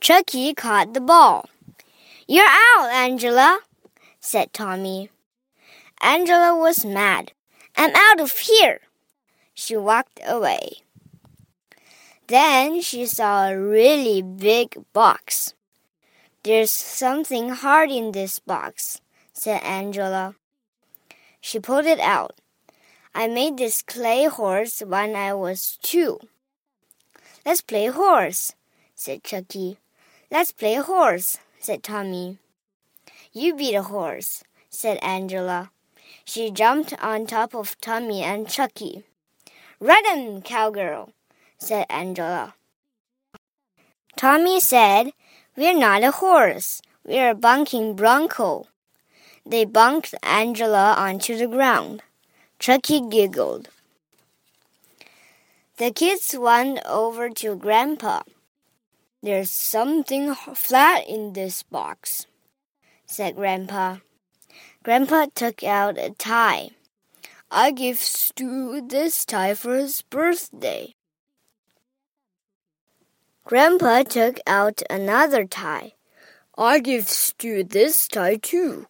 [0.00, 1.48] Chucky caught the ball.
[2.28, 3.60] You're out, Angela,
[4.20, 5.10] said Tommy.
[6.02, 7.32] Angela was mad.
[7.76, 8.80] I'm out of here.
[9.54, 10.82] She walked away.
[12.26, 15.54] Then she saw a really big box.
[16.42, 19.00] There's something hard in this box,
[19.32, 20.34] said Angela.
[21.40, 22.38] She pulled it out.
[23.14, 26.20] I made this clay horse when I was two.
[27.46, 28.52] Let's play horse,
[28.94, 29.78] said Chucky.
[30.28, 32.38] Let's play a horse, said Tommy.
[33.32, 35.70] You be the horse, said Angela.
[36.24, 39.04] She jumped on top of Tommy and Chucky.
[39.78, 41.12] Ride him, cowgirl,
[41.58, 42.54] said Angela.
[44.16, 45.12] Tommy said,
[45.56, 46.82] We're not a horse.
[47.04, 48.66] We're a bunking bronco.
[49.44, 52.02] They bunked Angela onto the ground.
[52.58, 53.68] Chucky giggled.
[55.76, 58.22] The kids went over to Grandpa.
[59.22, 62.26] There's something flat in this box,
[63.06, 63.98] said Grandpa.
[64.82, 66.70] Grandpa took out a tie.
[67.50, 70.94] I give Stu this tie for his birthday.
[73.44, 75.94] Grandpa took out another tie.
[76.58, 78.86] I give Stu this tie too.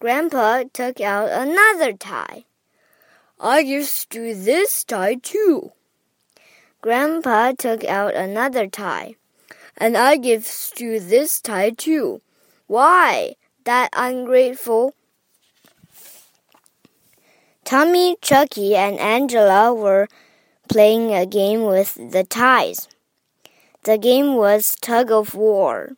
[0.00, 2.44] Grandpa took out another tie.
[3.38, 5.72] I give Stu this tie too.
[6.80, 9.14] Grandpa took out another tie.
[9.76, 12.22] And I give Stu this tie too.
[12.66, 14.94] Why, that ungrateful.
[17.64, 20.08] Tommy, Chucky, and Angela were
[20.68, 22.88] playing a game with the ties.
[23.84, 25.96] The game was tug of war.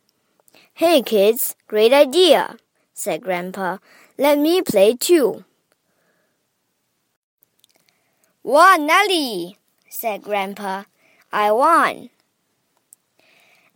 [0.75, 2.57] Hey kids, great idea,
[2.95, 3.79] said Grandpa.
[4.19, 5.45] Let me play too.
[8.43, 9.57] Wow, Nellie,
[10.03, 10.83] said Grandpa.
[11.33, 12.11] I won.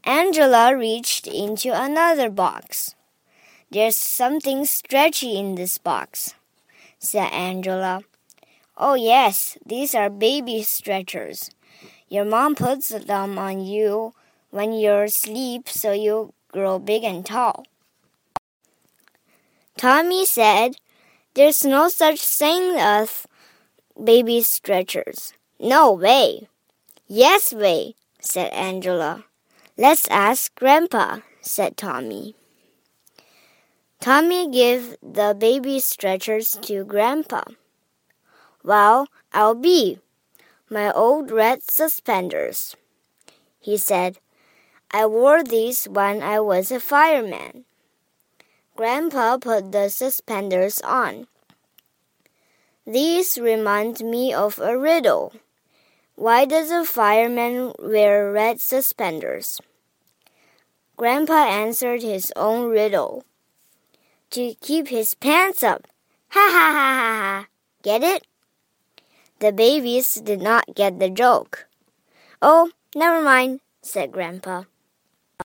[0.03, 2.97] Angela reached into another box.
[3.71, 6.35] There's something stretchy in this box,
[6.99, 8.03] said Angela.
[8.77, 11.53] Oh, yes, these are baby stretchers.
[12.09, 14.13] Your mom puts them on you
[14.51, 17.65] when you're asleep so you grow big and tall.
[19.77, 20.75] Tommy said,
[21.35, 23.29] There's no such thing as
[23.95, 25.36] baby stretchers.
[25.59, 26.49] No way.
[27.07, 29.25] Yes way, said Angela.
[29.79, 32.35] Let's ask Grandpa, said Tommy.
[34.01, 37.43] Tommy gave the baby stretchers to Grandpa.
[38.63, 39.99] Well, I'll be,
[40.69, 42.77] my old red suspenders.
[43.59, 44.19] He said,
[44.91, 47.65] I wore these when I was a fireman.
[48.77, 51.29] Grandpa put the suspenders on.
[52.87, 55.33] These remind me of a riddle.
[56.17, 59.61] Why does a fireman wear red suspenders?
[60.97, 63.23] Grandpa answered his own riddle.
[64.31, 65.87] To keep his pants up.
[66.31, 67.47] Ha ha ha ha ha.
[67.83, 68.27] Get it?
[69.41, 71.67] The babies did not get the joke.
[72.41, 74.65] Oh, never mind, said Grandpa.